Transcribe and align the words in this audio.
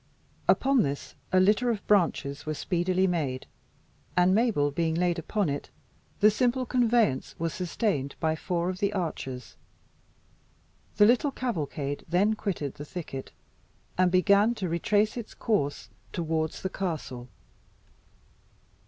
Upon 0.47 0.81
this, 0.81 1.13
a 1.31 1.39
litter 1.39 1.69
of 1.69 1.85
branches 1.85 2.43
were 2.47 2.55
speedily 2.55 3.05
made, 3.05 3.45
and 4.17 4.33
Mabel 4.33 4.71
being 4.71 4.95
laid 4.95 5.19
upon 5.19 5.47
it, 5.47 5.69
the 6.21 6.31
simple 6.31 6.65
conveyance 6.65 7.35
was 7.37 7.53
sustained 7.53 8.15
by 8.19 8.35
four 8.35 8.71
of 8.71 8.79
the 8.79 8.93
archers. 8.93 9.57
The 10.97 11.05
little 11.05 11.29
cavalcade 11.29 12.03
then 12.09 12.33
quitted 12.33 12.73
the 12.73 12.83
thicket, 12.83 13.31
and 13.95 14.11
began 14.11 14.55
to 14.55 14.67
retrace 14.69 15.17
its 15.17 15.35
course 15.35 15.89
towards 16.11 16.63
the 16.63 16.69
castle. 16.69 17.27